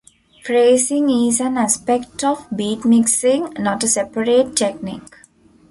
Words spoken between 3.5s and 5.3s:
not a separate technique.